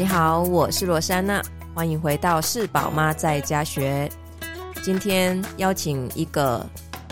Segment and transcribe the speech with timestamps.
[0.00, 1.42] 你好，我是罗珊娜，
[1.74, 4.10] 欢迎回到是宝妈在家学。
[4.80, 6.66] 今天邀请一个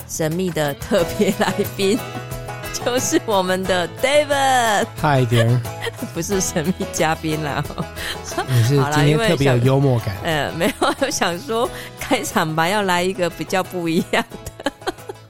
[0.08, 1.98] 神秘的特别来宾，
[2.72, 4.86] 就是我们的 David。
[5.02, 5.60] Hi dear，
[6.14, 7.62] 不是神秘嘉宾啦。
[8.48, 10.16] 你是今天特别有幽默感。
[10.24, 11.68] 呃，没有，我想说
[12.00, 14.72] 开场白要来一个比较不一样的。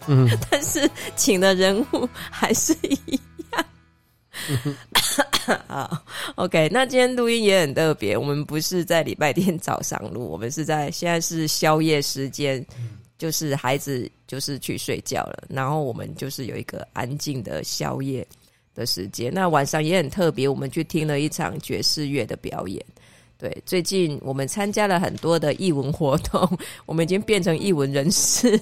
[0.07, 3.19] 嗯，但是请的人物还是一样。
[5.67, 6.05] 好
[6.35, 12.65] ，OK，那今天录音也很特别，我们不是在礼拜天早上录，我们是在现在是宵夜时间，
[13.17, 18.27] 就是孩子就是去睡觉了，然后我们就是有一个安静的宵夜
[18.75, 19.33] 的时间。
[19.33, 22.85] 那晚上也很特别，我们去听了一场爵士乐的表演。
[23.39, 28.61] 对，最近我们参加了很多的艺文活动， 我们已经变成艺文人士。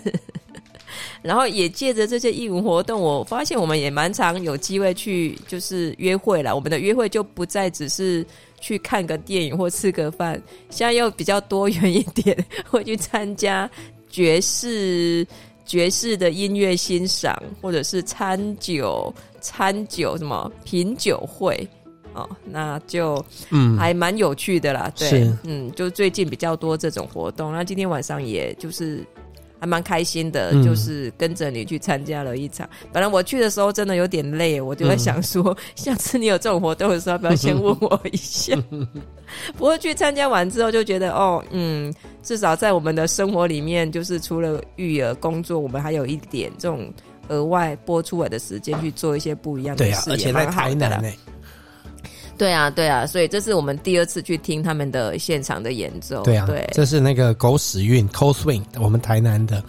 [1.26, 6.54] 然后也借着这些义务活动，我发现我们也蛮常有机会去，就是约会了。
[6.54, 8.24] 我们的约会就不再只是
[8.60, 12.36] 去看个电影或吃个饭，现在又比较多元一点，
[12.70, 13.68] 会去参加
[14.08, 15.26] 爵士
[15.64, 21.68] 爵士的音乐欣赏，或者是餐酒餐酒什么品酒会
[22.14, 24.92] 哦，那就嗯还蛮有趣的啦。
[24.96, 27.52] 对，嗯，就最近比较多这种活动。
[27.52, 29.04] 那今天晚上也就是。
[29.58, 32.66] 还蛮开心的，就是跟着你去参加了一场。
[32.82, 38.56] 嗯、本来我去的时候真的有点累，我就在想说，嗯、 下次你有这种活动的时候，要不要先问我一下？
[39.56, 46.92] 不过去参加完之后，就觉得哦，嗯，至少在我们的生活里面，就是除了育儿工作，我们还有一点这种
[47.28, 51.10] 额外播出来的时间去做一些不一样的事，对啊，而且在台南呢。
[52.38, 56.22] 对啊，对啊，所以这是我们第二次去听他们的现场的演奏。
[56.22, 59.62] 对啊，对，这是那个狗屎运 Cold Swing，我们台南的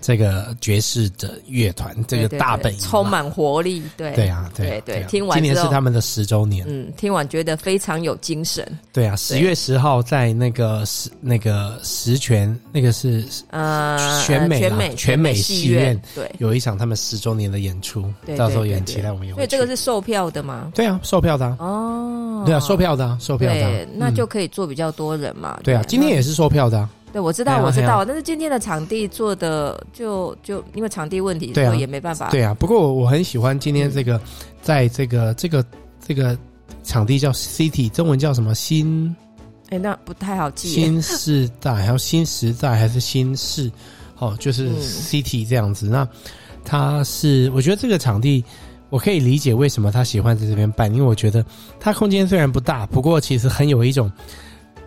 [0.00, 3.82] 这个爵士的乐团，这个大本营充满活力。
[3.96, 8.66] 对，对啊，对对，听完今年是他们的十周年，嗯，听完觉得非常有精神。
[8.92, 18.04] 对啊，十月十号在那个十那个十全那个是呃全美全美全美戏院，对，有一场他们十周年的演出，
[18.36, 19.34] 到时候也很期待我们有。
[19.34, 20.70] 所以这个是售票的吗？
[20.74, 22.08] 对啊，售票的哦。
[22.10, 25.58] 哦，对啊，售票的、啊，售票的、啊，那就可以坐比较多人嘛。
[25.62, 26.90] 对，对啊，今天也是售票的、啊。
[27.12, 32.30] 对，我知道，我知道，但是今天的场地做的就就因为场地问题，所以也没办法。
[32.30, 34.20] 对啊，不过我很喜欢今天这个，嗯、
[34.62, 35.64] 在这个这个
[36.06, 36.38] 这个
[36.84, 39.14] 场地叫 City，中文叫什么新？
[39.70, 40.68] 哎，那不太好记。
[40.68, 43.70] 新时代，还有新时代，还是新世？
[44.18, 45.88] 哦，就是 City 这样子。
[45.88, 46.08] 嗯、那
[46.64, 48.44] 它是，我觉得这个场地。
[48.90, 51.44] 我可以理解为什么他喜欢在这边办，因为我觉得
[51.78, 54.10] 他空间虽然不大，不过其实很有一种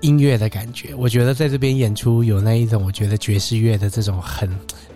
[0.01, 0.93] 音乐的感觉。
[0.93, 4.49] 我觉得在这边演出有那一种，我觉得爵士乐的这种很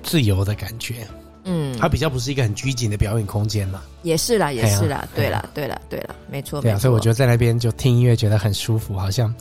[0.03, 1.07] 自由的感觉。
[1.45, 3.81] 嗯，它比较不是一个很拘谨的表演空间嘛。
[4.03, 6.61] 也是啦，也是啦，对啦，对啦，对啦，没错。
[6.61, 9.33] 对啊，所以我觉得在那边就听音乐觉得很舒服，好像。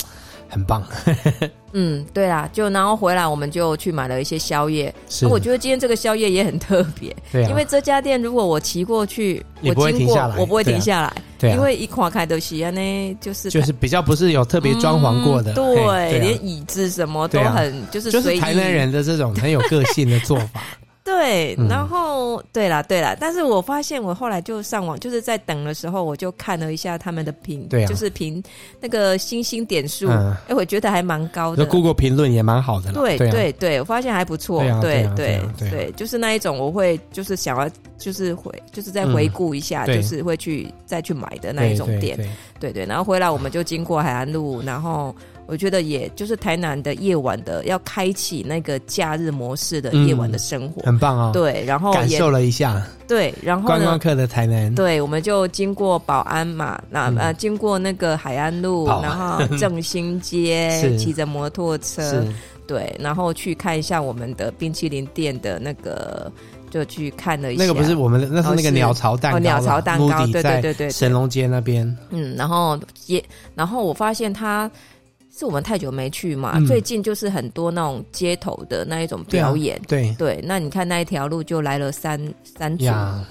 [0.49, 0.83] 很棒，
[1.73, 4.93] 嗯，对啦，就然后回来我们就去买了一些宵夜。
[5.09, 20.63] 是，我觉得今天这个宵夜也很特别，对啊，因为这家店如果我骑过去，我经过，我不会停下来，对，因为一跨开的西呢，就是就是比较不是有特别装潢过的，对，连椅子什么都很就是就是台南人的这种很有个性的做法。
[21.06, 28.43] 对，然后、嗯、对啦，对啦，但是我发现我后来就上网，就是在等的时候，我就看了一下他们的评，对啊、就是评
[28.81, 31.65] 那个星星点数，哎、嗯，我觉得还蛮高的。
[31.65, 32.91] Google 评论也蛮好的。
[32.93, 34.61] 对对、啊、对，对，我发现还不错。
[34.81, 42.16] 对对对，就是那一种，我会就是想要就是回就是再回顾一下，嗯、就是会去再去买的那一种店。
[42.16, 45.15] 对对，对，对对，然后回来我们就经过海岸路，然后。
[45.47, 51.31] 我觉得也就是台南的夜晚的要开启那个假日模式的夜晚的生活，嗯、很棒哦。
[51.33, 52.84] 对，然后感受了一下。
[53.07, 54.75] 对，然后观光客的台南。
[54.75, 60.69] 对，我们就经过保安嘛，那、嗯、呃经过那个海安路，然后正兴街，
[60.99, 62.25] 骑着摩托车，
[62.67, 66.33] 对，然后去看一下我们的冰淇淋店的那个，
[66.69, 67.63] 就去看了一下。
[67.63, 69.39] 那个不是我们的，那是那个鸟巢蛋糕。
[69.39, 71.97] 哦，鸟巢蛋糕，对对对对，神农街那边。
[72.11, 72.77] 嗯，然后
[73.07, 73.22] 也，
[73.54, 74.69] 然后我发现他。
[75.38, 80.41] 是我们太久没去嘛，嗯、最近就是很多那种街头的那一种表演，对、啊、对，对。
[80.42, 83.22] 那你看那一条路就来了三三组，呀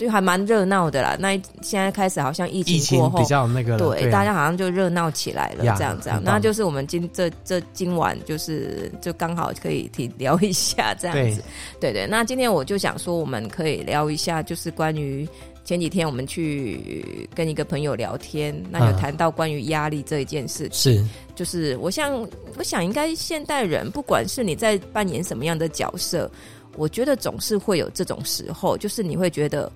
[0.00, 1.16] 对，就还蛮热闹的啦。
[1.20, 6.22] 那现在开始好像疫情过后比较那个，对，对啊、大家好像就热闹起来了，这样这样。
[6.24, 11.42] 那就是我们今这这今晚就是就刚好可以提聊一下这样子，
[11.78, 12.06] 对，对对。
[12.06, 15.28] 那今天我就想说，我们可以聊一下，就是关于。
[15.62, 20.96] 前几天我们去跟一个朋友聊天，那就谈到关于压力这一件事情。
[20.96, 21.04] 是，
[21.36, 22.26] 就是我想，
[22.56, 26.28] 我想应该现代人，不管是你在扮演什么样的角色，
[26.76, 29.70] 我觉得总是会有这种时候，就是你会觉得，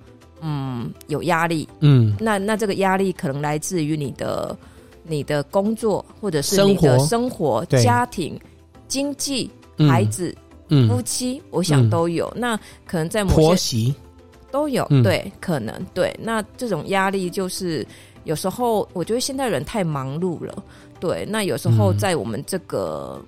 [0.47, 1.67] 嗯，有压力。
[1.79, 4.55] 嗯，那那这个压力可能来自于你的
[5.01, 8.39] 你的工作或者是你的生活、生活家庭、
[8.87, 9.49] 经济、
[9.89, 10.35] 孩子、
[10.67, 12.27] 嗯，夫妻，我想都有。
[12.35, 13.95] 嗯、那可能在某些婆媳
[14.51, 16.15] 都有，嗯、对，可能对。
[16.21, 17.83] 那这种压力就是
[18.23, 20.63] 有时候，我觉得现在人太忙碌了，
[20.99, 21.25] 对。
[21.27, 23.19] 那有时候在我们这个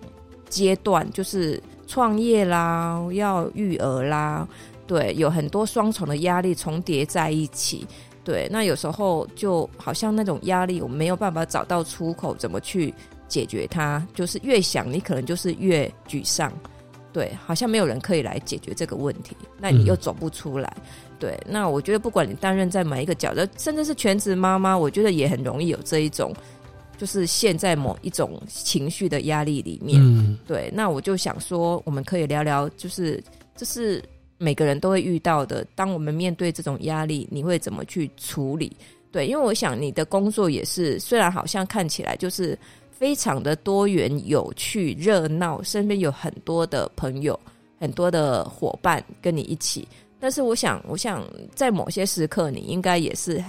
[0.50, 4.48] 阶段，就是创业啦，要育儿啦。
[4.88, 7.86] 对，有很多双重的压力重叠在一起。
[8.24, 12.94] 对，那有时候就好像那种压力，我没有办法找到出口，怎么去
[13.28, 14.06] 解决它？
[14.14, 16.52] 就是越想，你可能就是越沮丧。
[17.14, 20.72] 对，好像没有人可以来解决这个问题，那你又走不出来。
[20.78, 20.84] 嗯、
[21.20, 26.34] 对，那我觉得不管你担任在每一个角色，甚至是全职妈妈，我觉得也很容易有这一种，
[26.98, 30.02] 就是陷在某一种情绪的压力里面。
[30.04, 30.70] 嗯，对。
[30.74, 33.24] 那我就想说，我们可以聊聊，就是
[33.56, 34.04] 这是。
[34.38, 35.66] 每个人都会遇到的。
[35.76, 38.76] 当我们面对这种压力，你会怎么去处理？
[39.12, 42.58] 对，因为我想你的工作也是，虽然好像看起来就是
[42.92, 47.40] 非常的多元、有趣、热闹，身边有很多的朋友、
[47.80, 49.88] 很多的伙伴跟你一起。
[50.20, 51.26] 但是，我想，我想
[51.56, 53.44] 在某些时刻，你应该也是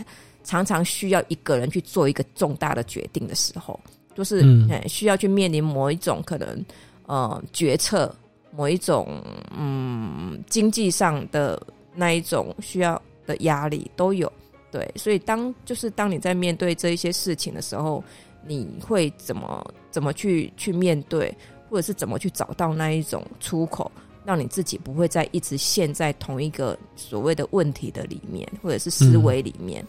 [0.45, 3.79] 常常需要一个人去做一个重大的决定的时候，
[4.15, 6.65] 就是嗯，需要去面临某一种可能
[7.07, 8.15] 呃决策。
[8.59, 9.23] 某一种
[9.57, 11.65] 嗯，经济上的
[11.95, 14.31] 那一种需要的压力都有，
[14.73, 18.03] 对，所以当就是当你在面对这一些事情的时候，
[18.45, 21.33] 你会怎么怎么去去面对，
[21.71, 23.89] 或者是怎么去找到那一种出口，
[24.25, 29.87] 让你自己不会再一直陷在同一个所谓的问题的里面，或者是思维里面。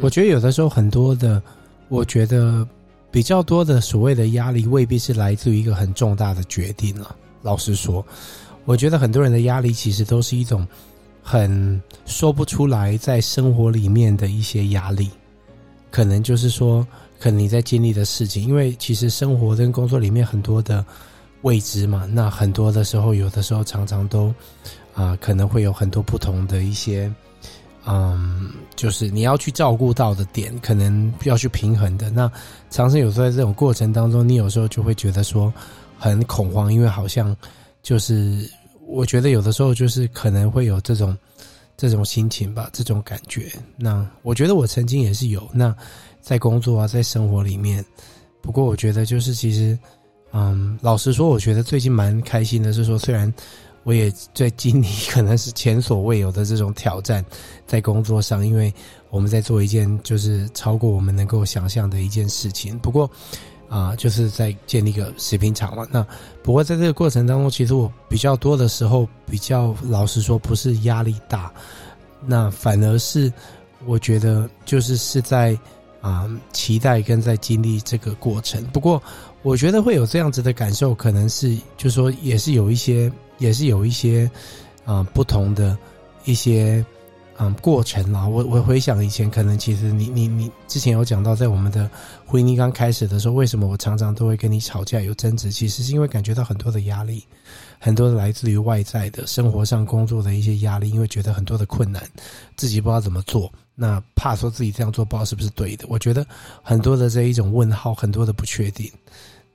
[0.00, 1.42] 我觉得有的时候很多的，
[1.88, 2.64] 我觉得
[3.10, 7.16] 比较多的所谓的压力，未必是来自于一个很重大的决定了。
[7.42, 8.04] 老实说，
[8.64, 10.66] 我觉得很多人的压力其实都是一种
[11.22, 15.10] 很说不出来在生活里面的一些压力，
[15.90, 16.86] 可能就是说，
[17.18, 20.84] 可能你在经历的事情，因为其实生活跟工作里面很多的
[21.42, 24.32] 未知嘛，那很多的时候，有的时候常常都
[24.94, 27.12] 啊、可能会有很多不同的一些，
[27.86, 32.08] 嗯，就是你要去照顾到的点，可能要去平衡的。
[32.10, 32.30] 那
[32.70, 35.52] 常常有时候在这种过程当中，你有时候就会觉得说。
[36.02, 37.34] 很恐慌，因为好像
[37.80, 38.50] 就是
[38.88, 41.16] 我觉得有的时候就是可能会有这种
[41.76, 43.52] 这种心情吧，这种感觉。
[43.76, 45.48] 那我觉得我曾经也是有。
[45.52, 45.72] 那
[46.20, 47.84] 在工作啊，在生活里面，
[48.40, 49.78] 不过我觉得就是其实，
[50.32, 53.32] 嗯，老实说，我觉得最近蛮开心的是说，虽然
[53.84, 57.24] 我也在经历可能是前所未有的这种挑战，
[57.64, 58.74] 在工作上，因为
[59.08, 62.76] 我们在做一件就是超过我们能够想象的一件事情。
[62.80, 63.08] 不过。
[63.72, 65.86] 啊，就是在建立一个食品厂嘛。
[65.90, 66.06] 那
[66.42, 71.50] 不过在这个过程当中，其实我比较多的时候，比较老实说，不是压力大，
[72.26, 73.32] 那反而是
[73.86, 75.58] 我觉得就是是在
[76.02, 78.62] 啊期待跟在经历这个过程。
[78.74, 79.02] 不过
[79.40, 84.30] 我觉得会有这样子的感受，可能是就说也是有一些，也是有一些
[84.84, 85.74] 啊不同的
[86.26, 86.84] 一些。
[87.38, 91.90] 嗯，过程啦，我我回想以前，可能其实你你你之前有讲到，在我们的
[92.26, 95.50] 婚姻刚开始的时候，为什么我常常都会跟你吵架有争执？
[95.50, 97.24] 其实是因为感觉到很多的压力，
[97.80, 102.02] 很多来自于外在的生活上工作的一些压力，因为觉得很多的困难，
[102.54, 105.86] 自己不知道怎么做，那怕说自己这样做不知道是不是对的。
[105.88, 106.24] 我觉得
[106.62, 108.88] 很多的这一种问号，很多的不确定。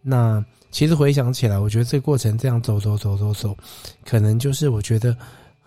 [0.02, 3.56] 那其实回想起来，我觉得这个过程这样走走走走走，
[4.04, 5.16] 可能就是我觉得。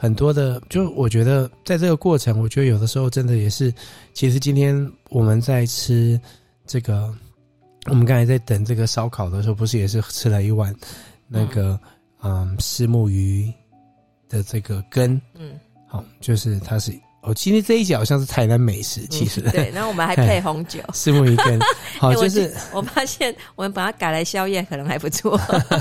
[0.01, 3.71] 很多的，就我觉得，在这个过程，我觉得有的时候真的也是，
[4.15, 4.75] 其实今天
[5.11, 6.19] 我们在吃
[6.67, 7.15] 这个，
[7.85, 10.75] 我们刚才在等这个烧烤的时候，不是也是吃了一碗
[11.29, 11.79] 那个
[12.23, 13.53] 嗯虱目鱼
[14.27, 16.99] 的这个根，嗯，好，就是它是。
[17.23, 19.71] 哦，今天这一集好像是台南美食，其实、嗯、对。
[19.73, 21.59] 然后我们还配红酒，四目鱼羹。
[22.01, 25.39] 好，就是、我发现我们把它改来宵夜，可能还不错。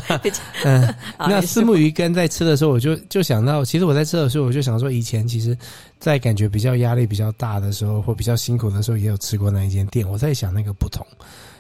[0.66, 5.58] 嗯， 那四目鱼羹在吃的时候，我就就想到，其实我在吃的时候，我就想说，以前其实，
[5.98, 10.06] 在感觉比较压力比较大的时候，或比较辛苦的时候，也有吃过那一间店。
[10.06, 11.08] 我在想那个不同，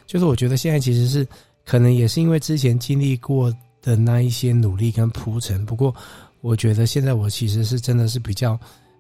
[0.05, 1.25] 就是我觉得现在其实是
[1.65, 3.49] 可能也是因为之前经历过
[3.81, 5.65] 的那一些努力跟铺陈。
[5.65, 5.95] 不过，
[6.41, 8.59] 我觉得现在我其实是真的是比较。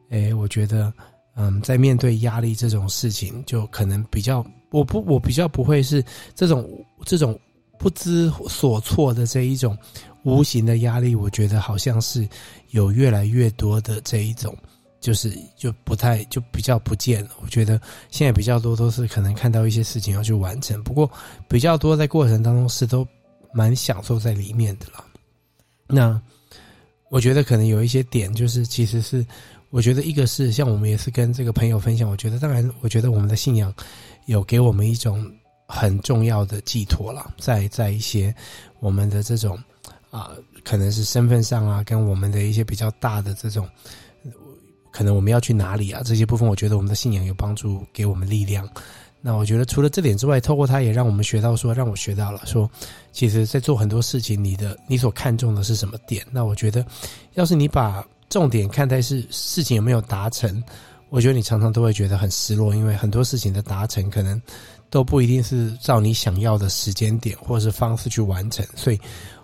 [0.09, 0.91] 诶，我觉得，
[1.35, 6.67] 嗯，在面对压力这种事情，就可能比较，我不，我比较不会是这种
[7.05, 7.39] 这种
[7.77, 9.77] 不知所措的这一种
[10.23, 11.15] 无形的压力。
[11.15, 12.27] 我觉得好像是
[12.71, 14.57] 有越来越多的这一种，
[14.99, 17.29] 就是就不太就比较不见了。
[17.41, 21.09] 我觉得现在比较多都是可能看到一些事情要去完成，不过
[21.47, 23.07] 比较多在过程当中是都
[23.53, 25.05] 蛮享受在里面的了。
[25.87, 26.19] 那
[27.09, 29.23] 我觉得可能有一些点，就是其实是。
[29.69, 33.73] 我觉得一个是像我们也是跟这个朋友分享，我觉得当然，我觉得我们的信仰
[34.25, 35.23] 有给我们一种
[35.67, 38.33] 很重要的寄托了，在在一些
[38.79, 39.57] 我们的这种
[40.09, 40.31] 啊、
[40.63, 43.69] 可能是身份上啊，跟我们的一些比较大的这种，
[44.91, 48.67] 可能我们要去哪里啊，这些部分，我觉得我们的信仰有帮助，给我们力量。
[49.21, 52.69] 那我觉得除了这点之外，透过它也让我们学到说，让我学到了说，
[53.11, 56.25] 其实，在做很多事情，你的你所看重的是什么点？
[56.31, 56.85] 那我觉得，
[57.33, 60.63] 要是你把重点看待是事情有没有达成，
[61.09, 64.41] 我觉得你常常都会觉得很失落，因为很多事情的达成可能
[64.89, 68.65] 都不一定是照你想要的时间点或者是方式去完成。
[68.73, 68.99] 所以，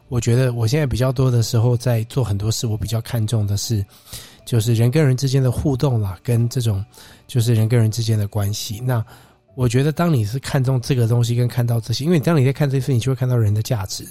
[0.07, 3.85] 我觉得我现在比较多的时候在做很多事，我比较看重的是，
[4.45, 6.81] 就是人跟人之间的互动啦，跟这种
[7.27, 8.79] 就是人跟人之间的关系。
[8.79, 9.03] 那
[9.55, 14.05] 我觉得，当你是看中这个东西，跟看到这些，因为当你在看这些事，你就会看到人的价值。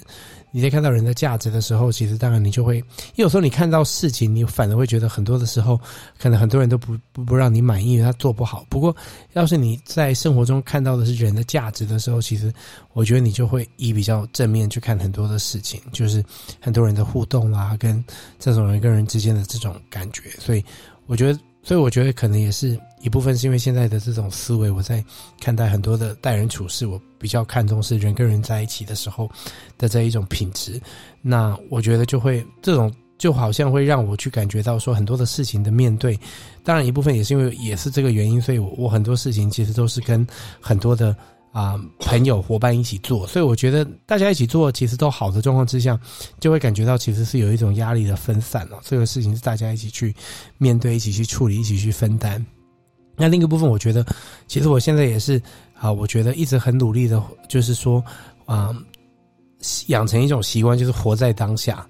[0.51, 2.83] 你在看到人的价值的时候，其实当然你就会，因
[3.17, 5.77] 为有时候你看到事情，你反而会觉得很多的时候，
[6.17, 8.65] 可能很多人都不不不让你满意，因为他做不好。
[8.69, 8.95] 不过，
[9.33, 12.53] 要是你在生活中看到的是人的价值的时候，其实
[12.93, 16.23] 我觉得你就会以比较正面去看很多的事情，就是
[16.61, 18.01] 很多人的互动啦，跟
[18.39, 20.21] 这种人跟人之间的这种感觉。
[20.39, 20.63] 所以，
[21.05, 21.37] 我觉得。
[21.65, 25.03] 所以我觉得可能也是一部分是因为现在的这种思维，我在
[25.41, 29.27] 看待很多的待人处事，我比较看重是人跟人在一起的时候
[29.75, 30.79] 的这一种品质。
[31.23, 36.19] 那我觉得就会这种就好像会让我去感觉到说很多的事情的面对，
[36.63, 40.25] 当然一部分也是因为也是这个原因，所以我我很多事情其实都是跟
[40.61, 41.15] 很多的。
[41.55, 45.97] 啊，朋友伙伴一起做，所以我觉得大家一起做，其实都好的状况之下，
[46.37, 48.77] 就会感觉到其实是有一种压力的分散了。
[48.83, 50.13] 这个事情是大家一起去
[50.57, 52.45] 面对、一起去处理、一起去分担。
[53.15, 54.05] 那另一个部分，我觉得
[54.47, 55.41] 其实我现在也是
[55.79, 58.03] 啊，我觉得一直很努力的，就是说
[58.43, 58.75] 啊，
[59.87, 61.87] 养成一种习惯，就是活在当下。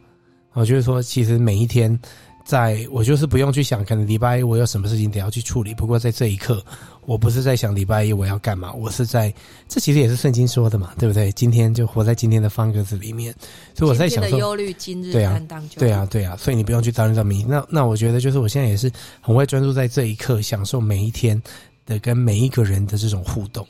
[0.54, 2.00] 我就是说，其实每一天。
[2.46, 5.74] 在我就是不用去想，可能礼拜一我有什么事情得要去处理。
[5.74, 6.64] 不过在这一刻，
[7.08, 9.34] 我不是在想礼拜一我要干嘛，我是在
[9.68, 11.32] 这其实也是圣经说的嘛，对不对？
[11.32, 13.34] 今天就活在今天的方格子里面。
[13.74, 15.42] 所以我在想说，忧虑今日对啊
[15.76, 17.50] 对啊，对啊，所以你不用去担任到明天。
[17.50, 21.42] 那那我觉得就是我现在也是很会专注在这一刻，享受每一天
[21.84, 23.68] 的跟每一个人的这种互动。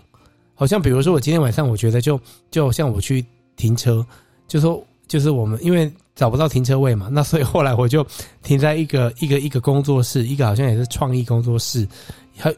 [0.53, 2.19] 好像比如说我今天晚上，我觉得就
[2.51, 4.05] 就像我去停车，
[4.49, 5.89] 就说就是我们因为。
[6.15, 8.05] 找不到停车位嘛， 那所以后来我就
[8.41, 11.87] 停在一个一个一个工作室，一个好像也是创意工作室，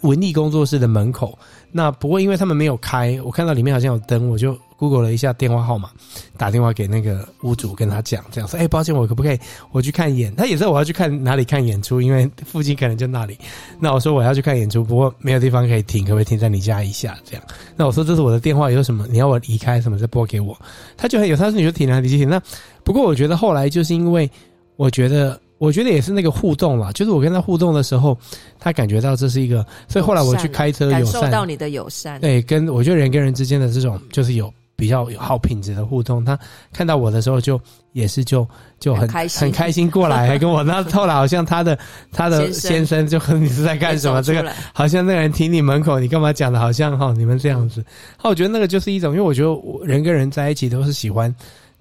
[0.02, 1.38] 文艺工作室的门口。
[1.72, 5.90] 那不过因为他们没有开，我看到里面好像有灯，我就 Google 了一下电话号码，
[6.38, 9.40] 打电话给那个屋主，跟他讲这样说：“哎，抱歉，我可不可以
[9.72, 10.34] 我去看演？
[10.36, 13.38] 他也知道我要去看哪里看演出，因为附近可能就那里。
[13.80, 17.18] 那我说我要去看演出，不过没有地方可以停，可不可以停在你家一下？
[17.26, 17.44] 这样。
[17.76, 20.58] 那我说这是我的电话，有什么你要我离开什么再拨给我？
[20.96, 22.42] 他就很有，他说你就停哪里就停那。”
[22.84, 24.30] 不过我觉得后来就是因为，
[24.78, 28.18] 我觉得我觉得也是那个互动啦，就是我跟他互动的时候，
[28.60, 36.38] 他感觉到这是一个，所以后来我去开车友善，感受到你的友善，对，跟我觉得人跟人之间的这种就是有比较有好品质的互动，他
[36.72, 37.60] 看到我的时候就
[37.94, 38.48] 也是就
[38.80, 41.76] 就很很开心，很开心过来 还跟我，那后来好像他的
[42.12, 44.22] 他的先生就和你是在干什么？
[44.22, 47.84] 这个好像那个人停你门口，你干嘛讲的好像哈你们这样子？
[48.16, 49.50] 好，我觉得那个就是一种，因为我觉得
[49.88, 51.34] 人跟人在一起都是喜欢。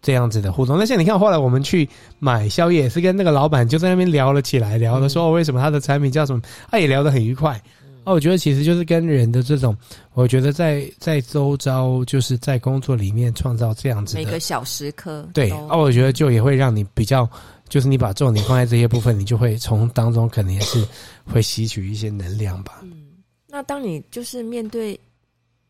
[0.03, 1.89] 这样子的互动，那像你看，后来我们去
[2.19, 7.61] 买宵夜，也是跟那个老板就在那边聊了起来，聊了说为什么他的产品叫什么，他也聊得很愉快。
[8.05, 9.77] 哦，我觉得其实就是跟人的这种，
[10.15, 17.29] 我觉得在在周遭，就是在工作里面创造这样子的每个小时刻，对，哦，我觉得就也会让你比较，
[17.69, 20.87] 就是你把重点放在这些部分，你就会从当中可能也是
[21.25, 22.79] 会吸取一些能量吧。
[22.85, 23.09] 嗯，
[23.49, 24.93] 那当你就是面对，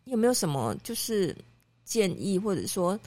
[0.05, 1.35] 你有没有什么就是
[1.87, 3.01] 建议，或者说？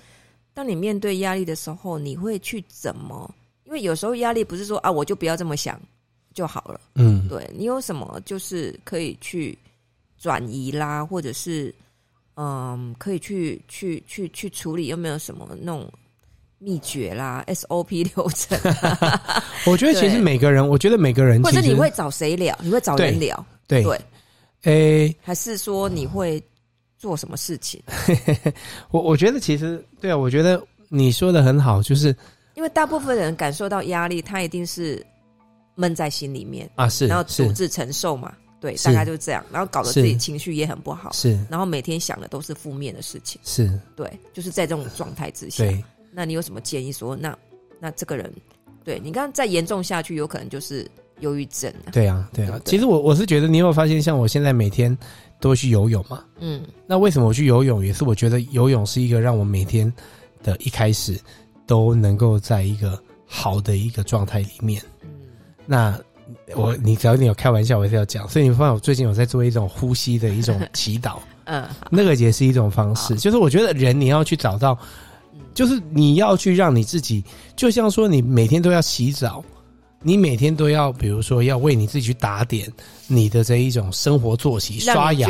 [0.59, 3.33] 当你面对压力的时候，你会去怎么？
[3.63, 5.79] 因为有时候压力不是说啊，我就不要这么想
[6.33, 6.81] 就好了。
[6.95, 9.57] 嗯，对，你有什么就是可以去
[10.17, 11.73] 转移啦，或者是
[12.35, 14.87] 嗯，可以去去去去处理？
[14.87, 15.89] 有没有什么那种
[16.57, 18.59] 秘诀啦？SOP 流程？
[19.65, 22.53] 我觉得其实每个人，我觉得每个人，或者你会找谁聊？
[22.61, 23.45] 你会找人聊？
[23.65, 24.01] 对对，
[24.63, 26.43] 诶，还是说你会？
[26.99, 27.81] 做什么事情？
[28.91, 32.13] 我我觉得其实对啊，我觉得你说的很好，就是
[32.55, 35.03] 因为大部分人感受到压力，他一定是
[35.75, 43.71] 闷在心里面啊，是，然后独自承受嘛，对，大概就是这样，然后搞得自己情绪也很不好，是，然后每天想的都是负面的事情，是。
[43.95, 45.63] 对，就是在这种状态之下，
[46.11, 47.33] 那你有什么建议说，那
[47.79, 48.29] 那这个人，
[48.83, 50.85] 对你刚刚再严重下去，有可能就是
[51.21, 54.97] 忧郁症啊，对啊，对啊，其实我我是觉得，你有没有发现，像我现在每天。
[55.39, 56.23] 都会去游泳嘛？
[56.39, 57.85] 嗯，那为什么我去游泳？
[57.85, 59.91] 也是我觉得游泳是一个让我每天
[60.43, 61.19] 的一开始
[61.65, 64.81] 都能够在一个好的一个状态里面。
[65.01, 65.09] 嗯，
[65.65, 65.99] 那
[66.55, 68.27] 我你只要你有开玩笑，我是要讲。
[68.27, 73.15] 所以你发现我最近有在做一种呼吸的一种祈祷， 嗯，那个也是一种方式。
[73.15, 74.77] 就是我觉得人你要去找到，
[75.53, 77.23] 就是你要去让你自己，
[77.55, 79.43] 就像说你每天都要洗澡，
[80.01, 82.71] 你每天都要，比如说要为你自己去打点
[83.07, 85.29] 你的这一种生活作息，刷牙。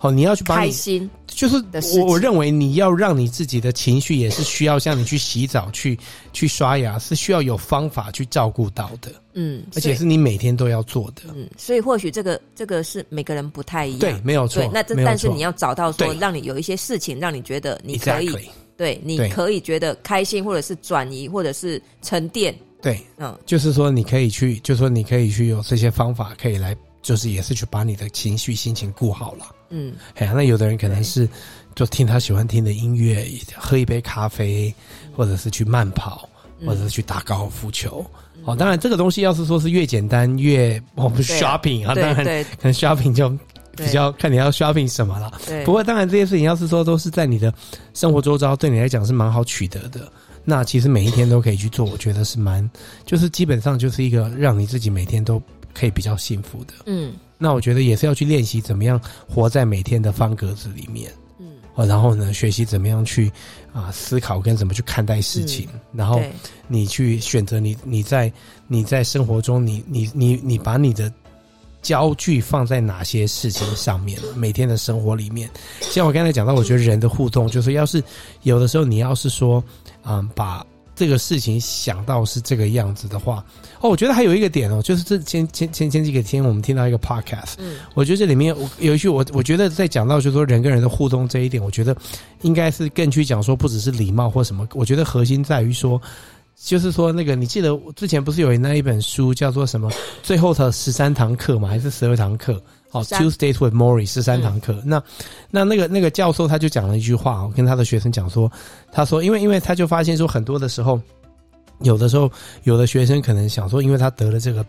[0.00, 1.62] 哦，你要去帮心，就是
[1.96, 5.96] 我我认为你要让你自己的情绪也是需要像你去洗澡、去
[6.32, 9.12] 去刷牙，是需要有方法去照顾到的。
[9.34, 11.22] 嗯，而且是你每天都要做的。
[11.32, 14.00] 嗯，所以或许这个这个是每个人不太一样。
[14.00, 14.68] 对，没有错。
[14.74, 18.48] 那这但是你要找到说，让你有一些事情让你觉得你可以，Exactly.
[18.76, 22.52] 对，你可以觉得开心，或者是转移，或者是沉淀。
[22.82, 26.76] 对，嗯，就是说你可以去，就是说你可以去有这些方法可以来。
[27.02, 31.28] 就是也是去把你的情绪心情顾好了，嗯，哎，那有的人可能是
[31.74, 34.72] 就听他喜欢听的音乐，喝一杯咖啡，
[35.12, 36.28] 或者是去慢跑，
[36.64, 38.06] 或者是去打高尔夫球。
[38.44, 42.22] 哦，当然这个东西要是说是越简单越我们 shopping 啊，当然可
[42.62, 43.28] 能 shopping 就
[43.76, 45.40] 比较看你要 shopping 什么了。
[45.44, 47.52] 对，不过当然这些事情要是说都是在你的
[47.94, 50.08] 生活周遭，对你来讲是蛮好取得的。
[50.44, 52.68] 那其实每一天都可以去做，我觉得是蛮，
[53.04, 55.42] 就是基本上就是一个让你自己每天都。
[55.74, 61.48] 可以比较幸福的，嗯，那我觉得也是要去练习怎么样活在每天的方格子里面，嗯，
[61.88, 63.32] 然后呢，学习怎么样去
[63.72, 66.20] 啊思考跟怎么去看待事情，嗯、然后
[66.68, 68.30] 你去选择你你在
[68.68, 71.10] 你在生活中你你你你把你的
[71.82, 74.18] 焦距放在哪些事情上面？
[74.34, 78.02] 每天的生活里面，像我刚才讲到，我觉得人的互动就是，要是
[78.44, 79.62] 有的时候你要是说，
[80.04, 80.64] 嗯，把。
[80.94, 83.42] 这个事情想到是这个样子的话，
[83.80, 91.96] 哦，我觉得还有一个点哦，就是这前前前前几个天我们听到一个 podcast，嗯，我觉得这里面有一句我我觉得在讲到就是说人跟人的互动这一点，我觉得
[92.42, 96.00] 应该是更去讲说不只是礼貌或什么，我觉得核心在于说，
[96.56, 99.90] 就是说那个你记得之前不是有那一本书叫做什么
[100.22, 101.68] 最后的十三堂课吗？
[101.68, 102.60] 还是十二堂课？
[102.92, 105.02] 哦，Tuesdays with Morrie 十三堂课，嗯、那
[105.50, 108.52] 那那个那个教授他就讲了一句话，我跟他的学生讲说，
[108.92, 111.00] 他说，因为因为他就发现说，很多的时候，
[111.80, 112.30] 有的时候
[112.64, 114.64] 有的学生可能想说，因为他得了这个。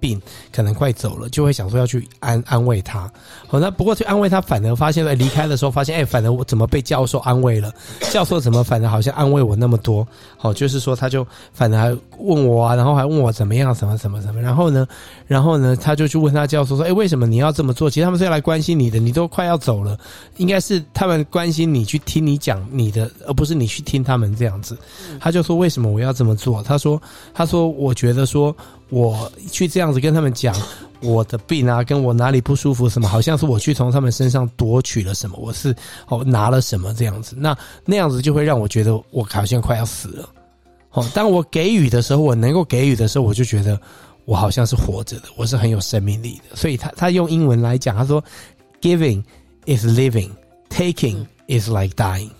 [0.00, 0.20] 病
[0.52, 3.10] 可能快走了，就会想说要去安安慰他。
[3.46, 7.72] 好，那不过去安慰他，反而发现离开的时候发现，哎，反而我怎么被教授安慰了？
[8.10, 10.06] 教授怎么反而好像安慰我那么多？
[10.36, 14.40] 好，就是说他就反而还问我啊，然后还问我怎么样，什么什么什么。
[14.40, 14.86] 然后呢，
[15.26, 17.88] 然后呢，他就去问他教授说，哎，为什么你要这么做？
[17.88, 19.98] 其实他们是要来关心你的，你都快要走了，
[20.36, 24.76] 应该是他们关心你去听你讲你的，而不是你去听他们这样子。
[25.20, 26.62] 他就说，为什么我要这么做？
[26.62, 27.00] 他说，
[27.32, 28.54] 他说我觉得说。
[28.90, 30.54] 我去这样子跟他们讲
[31.00, 35.74] 我的病啊，跟我哪里不舒服什么，好像是我去从他们身上夺取了什么，我是
[36.08, 40.28] 哦拿了什么这样子，那那样子就会让我觉得我好像快要死了。
[40.90, 43.80] 哦，当我给予的时候，我能够给予的时候，我就觉得
[44.26, 46.54] 我好像是活着的，我是很有生命力的。
[46.54, 48.22] 所以他他用英文来讲，他说
[48.80, 49.24] ，Giving
[49.66, 50.30] is living,
[50.70, 52.30] taking is like dying。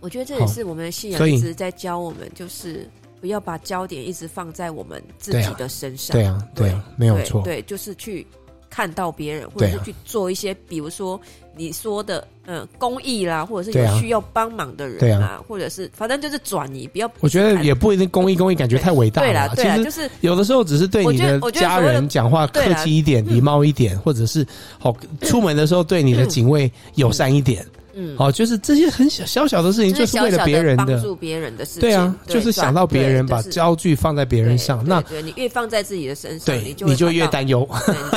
[0.00, 2.88] 我觉得这也是我们的信仰一直在教我们，就是。
[3.20, 6.16] 不要把焦点一直放在我们自己的身上。
[6.16, 7.42] 对啊，对啊，没有错。
[7.42, 8.26] 对，就是去
[8.70, 11.20] 看到别人，或者是去做一些，比如说
[11.56, 17.10] 你说的，嗯，公益啦，或者是有需要帮忙的人啊，或者是反正就是转移，不要。
[17.20, 19.28] 我觉得也不一定公益，公益感觉 太伟大了。
[19.28, 24.46] 对啦，对啦，就是有的时候只是对你的家人讲话客气一点、礼貌一点，或者是
[24.78, 27.66] 好出门的时候对你的警卫友善一点。
[28.00, 31.80] 嗯，好，就是这些很小小小的事情，就是为了别人的帮助别人的事情。
[31.80, 34.84] 对啊，就是想到别人，把焦距放在别人上。
[34.86, 37.68] 那对你越放在自己的身上，对，你就越担忧，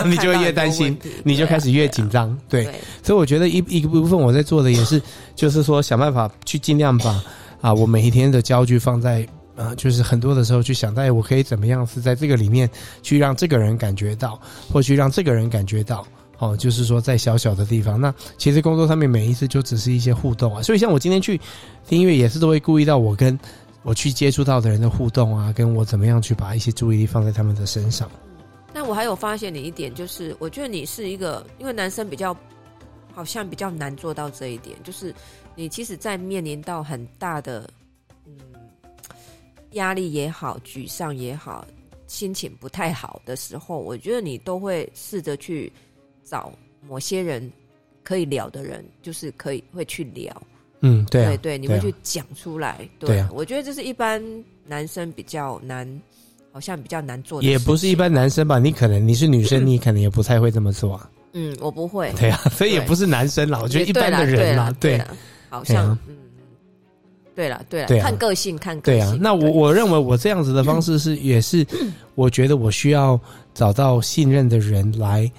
[0.05, 2.37] 你就 越担心，你就开始越紧张。
[2.47, 2.65] 对，
[3.01, 5.01] 所以我觉得一一个部分我在做的也是，
[5.35, 7.23] 就是说想办法去尽量把
[7.59, 12.69] 啊，我每一天的焦距放在啊，就是很多的时候去想，哎，我可以怎么样是在这个里面
[13.01, 14.39] 去让这个人感觉到，
[14.71, 16.05] 或去让这个人感觉到。
[16.41, 20.63] 哦，就是说在小小的地方，那其实工作上面每一次就只是一些互动啊。
[20.63, 21.39] 所以像我今天去
[21.88, 23.39] 听音乐，也是都会顾虑到我跟
[23.84, 28.10] 我去接触到的人的互动啊，跟我怎么样去把一些注意力放在他们的身上。
[28.73, 32.36] 那我还有发现你一点，就是我觉得你是一个，因为男生比较
[33.13, 35.13] 好像比较难做到这一点，就是
[35.56, 37.69] 你其实，在面临到很大的
[38.25, 38.34] 嗯
[39.73, 41.63] 压力也好、沮丧也好、
[42.08, 45.71] 心情不太好的时候，我觉得你都会试着去。
[46.31, 46.49] 找
[46.87, 47.51] 某些人
[48.03, 50.33] 可以聊的人，就是可以会去聊，
[50.79, 54.23] 嗯，对、啊、对对，你会去讲出来，对，对啊，我觉得这是一般
[54.65, 55.85] 男生比较难，
[56.53, 57.47] 好像比较难做的。
[57.47, 58.59] 也不是一般男生吧？
[58.59, 61.09] 你可能你是女生，你可能也不太会这么做啊。
[61.33, 62.13] 嗯，我不会。
[62.17, 65.03] 对啊， 所以也不是男生啦，我觉得一般的人啦，对，
[65.49, 66.15] 好像，嗯，
[67.35, 69.01] 对了，对了，看个性，看个性。
[69.01, 71.67] 对啊，那我我认为我这样子的方式是，也是
[72.15, 73.19] 我觉得我需要
[73.53, 75.29] 找到信任的人来。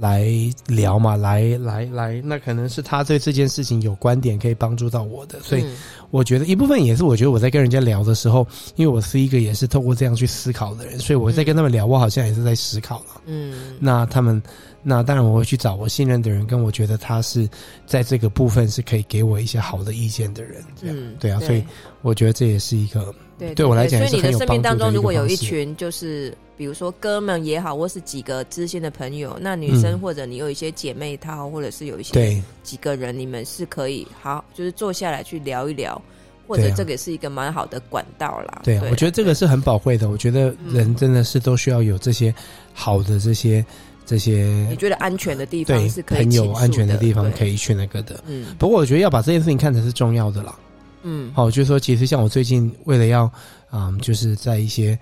[0.00, 0.26] 来
[0.66, 5.64] 聊嘛，来来来，那可能是他对这件事情有观点可以帮助到我的，所以
[6.10, 13.20] 我觉得一部分也是我觉得我在跟人家聊的时候，因为我是一个也是透过这样去思考的人，所以我在跟他们聊，我好像也是在思考了。
[13.26, 14.42] 嗯，那他们，
[14.82, 17.46] 那当然我会去找我信任的人，跟我觉得他是
[17.84, 20.64] 在这个部分是可以给我一些好的意见的人。
[20.80, 21.62] 这样，嗯，对啊，所以
[22.00, 23.14] 我觉得这也是一个。
[23.40, 36.00] 对，对我来讲，所以你的生命当中如果有一群，就是比如说哥们也好，或是几个知心的朋友，那女生或者你有一些姐妹淘，或者是有一些几个人，你们是可以好，就是坐下来去聊一聊，
[36.46, 38.60] 或者这个也是一个蛮好的管道啦。
[38.62, 40.10] 对，我觉得这个是很宝贵的。
[40.10, 42.34] 我觉得人真的是都需要有这些
[42.74, 43.64] 好的这些
[44.04, 48.22] 这些，你觉得安全的地方是可以很有安全的地方可以去那个的。
[48.26, 50.54] 嗯，不过我觉得要把这件事情看成是重要的啦。
[51.02, 53.30] 嗯，好，就是说，其实像我最近为了要，
[53.72, 54.98] 嗯，就是在一些，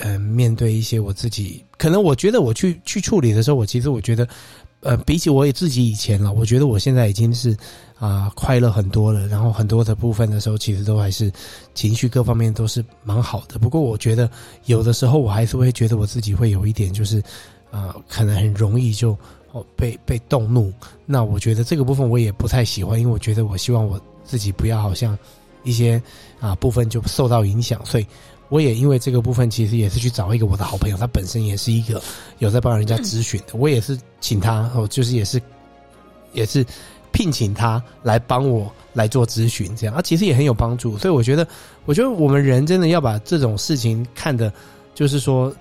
[0.00, 4.28] 呃，面对一些我自己，可能我觉得我去去处理的时候，我其实我觉得，
[4.80, 7.56] 呃，比起我也自己以前了，我觉得我现在已经是
[7.98, 11.32] 啊、快乐很多了，然后很多的部分的时候，其实都还是
[11.74, 13.58] 情绪各方面都是蛮好的。
[13.58, 14.30] 不过我觉得
[14.66, 17.22] 有的时候我还是会觉得我自己会有一点，就是
[17.70, 19.18] 啊、可能很容易就
[19.52, 20.72] 哦被被动怒。
[21.06, 25.18] 那我觉得这个部分我也不太喜欢，因为我觉得我希望我自己不要好像。
[25.62, 26.00] 一些
[26.40, 28.06] 啊部分就受到影响，所以
[28.48, 32.02] 我也因为这个部分，其实也是去找一个我的好朋友，他本身也是一个
[32.38, 35.40] 有在帮人家咨询的，我也是请他哦，就是也是
[36.32, 36.64] 也是
[37.12, 40.96] 聘请他来帮我来做咨询，这样啊，其实也很有帮助。
[40.96, 41.46] 所以我觉得，
[41.84, 44.52] 我觉得我们人真的要把这种事情看的
[44.94, 45.54] 就是说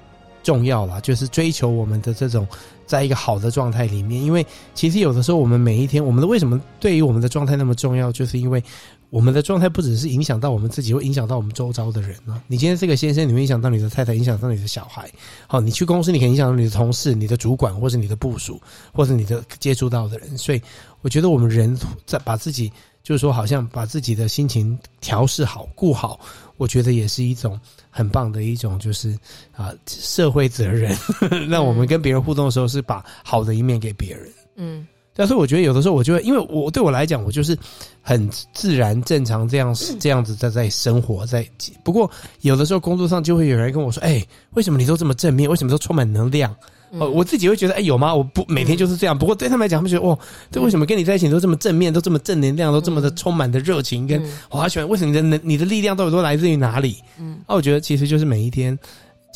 [0.48, 2.48] 重要啦，就是追求我们的这种
[2.86, 8.64] 在一个好的状态里面，因为其实有的时候我们每一天，我们的为什么对于我们的状态那么重要，就是因为。
[9.10, 12.44] 我们的状态不只是影响到我们自己，会影响到我们周遭的人呢。
[12.46, 15.10] 你今天这个先生，你会影响到你的太太，影响到你的小孩。
[15.48, 20.38] 好，你去公司，你可以影响到你的同事、你的主管，或者你的部署，或者你的接触到的人。
[20.38, 20.62] 所以，
[21.00, 21.74] 我觉得我们人
[22.06, 22.70] 在把自己，
[23.08, 26.20] 就是说，好像把自己的心情调试好、顾好，
[26.58, 27.58] 我觉得也是一种
[27.89, 29.17] 很棒的一种，就是
[29.56, 30.93] 啊，社会责任。
[31.48, 34.30] 让我们跟别人互动的时候，是把好的一面给别人。
[34.58, 34.86] 嗯。
[35.15, 37.58] 但是我觉得有的时候我就会，因为我对我来讲，我就是
[38.02, 41.50] 很自然正常这样 这样子在在生活在。
[41.86, 45.50] 不过有的时候工作上就会有人跟我说：“哎，为什么你都这么正面？
[45.50, 46.54] 为什么都充满能量？”
[46.91, 48.13] 哦，我自己会觉得：“哎，有吗？
[48.13, 50.17] 我不每天就是这样。”不过对他们来讲，他们觉得：“哦，
[50.52, 54.08] 对，为什么跟你在一起都这么正面，都这么正能量，都这么的充满的热情？
[54.08, 58.78] 跟我好喜欢，为什么你的能你的力量到底都来自于哪里？”嗯，那我觉得其实就是每一天。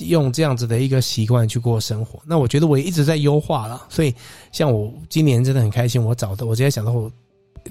[0.08, 3.86] 用这样子的一个习惯去过生活，那我觉得我也一直在优化了。
[3.88, 4.12] 所以，
[4.52, 7.12] 像我今年真的很开心，我找的我今天想到我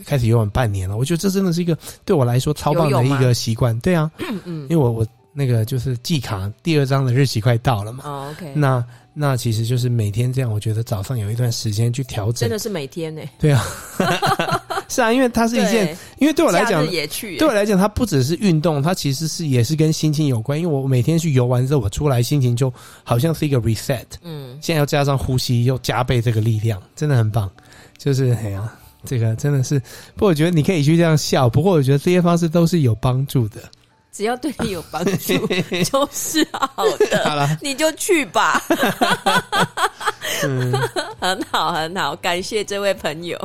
[0.04, 3.76] 开始游泳半年了，我觉得这真的是一个对我来说超棒的一个习惯。
[3.80, 8.04] 对啊，嗯嗯，因为我我那个就是季卡第二张的日期快到了嘛。
[8.06, 8.52] 哦，OK。
[8.54, 13.23] 那那其实就是每天这样，我觉得早上有一段时间去调整，真的是每天呢。
[13.38, 13.64] 对啊。
[14.88, 20.61] 是啊，因为它是一件，因为对我来讲，对我来讲，它不只是运动，它其实是也是跟心情有关。
[20.61, 22.73] 因为我每天去游完之后，我出来心情就
[23.05, 24.05] 好像是一个 reset。
[24.23, 27.49] 嗯，现在要加上呼吸，又加倍这个力量，真的很棒。
[27.99, 28.68] 就是哎呀，
[29.05, 29.79] 这个真的是，
[30.14, 31.49] 不过我觉得你可以去这样笑。
[31.49, 33.61] 不过我觉得这些方式都是有帮助的。
[34.12, 35.46] 只要对你有帮助，
[35.85, 37.25] 就是好的。
[37.25, 38.62] 好了，你就去吧。
[40.44, 40.73] 嗯，
[41.20, 43.38] 很好，很好，感谢这位朋友。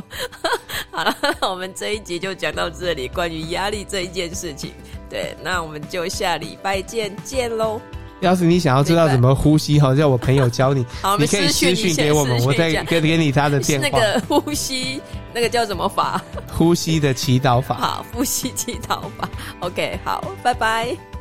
[0.91, 4.73] 好了，那我们这一集就讲到这里，关于压力这一件事情。
[5.09, 7.79] 对，那我们就下礼拜见，见喽。
[8.21, 10.85] 要是你想要知道怎么呼吸，哈，叫我朋友教你。
[11.01, 13.87] 好，你可以私讯给我们，我再给给你他的电话。
[13.91, 15.01] 那个呼吸，
[15.33, 16.21] 那个叫什么法？
[16.51, 17.75] 呼吸的祈祷法。
[17.75, 19.29] 好，呼吸祈祷法。
[19.59, 21.14] OK，好，拜拜。